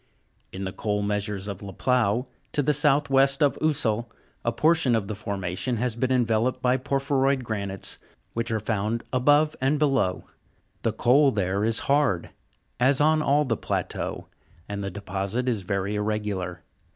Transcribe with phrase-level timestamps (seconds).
[0.51, 4.09] In the coal measures of La Pleau, to the south west of Ussel,
[4.43, 7.99] a portion of the formation has been enveloped by porphyroid granites,
[8.33, 10.23] which are found above and below.'
[10.81, 12.31] The coal is there hard,
[12.79, 14.25] as on all the plateau,
[14.67, 16.63] and the deposit is very irregular.